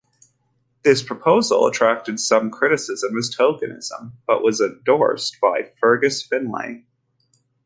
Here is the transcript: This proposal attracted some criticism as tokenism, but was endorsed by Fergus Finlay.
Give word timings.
This 0.81 1.03
proposal 1.03 1.67
attracted 1.67 2.19
some 2.19 2.49
criticism 2.49 3.15
as 3.19 3.29
tokenism, 3.29 4.13
but 4.25 4.41
was 4.43 4.59
endorsed 4.59 5.37
by 5.39 5.73
Fergus 5.79 6.23
Finlay. 6.23 6.87